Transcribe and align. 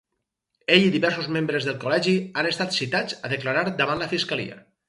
Ell 0.75 0.85
i 0.87 0.93
diversos 0.95 1.27
membres 1.35 1.69
del 1.69 1.77
col·legi 1.85 2.15
han 2.43 2.51
estat 2.55 2.75
citats 2.81 3.21
a 3.29 3.33
declarar 3.37 3.67
davant 3.83 4.03
la 4.07 4.13
fiscalia. 4.19 4.63